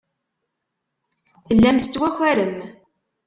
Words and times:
Tellam 1.47 1.77
tettwakarem. 1.77 2.57